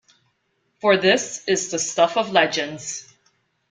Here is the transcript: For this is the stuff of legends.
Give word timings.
For 0.79 0.97
this 0.97 1.47
is 1.47 1.69
the 1.69 1.77
stuff 1.77 2.17
of 2.17 2.31
legends. 2.31 3.13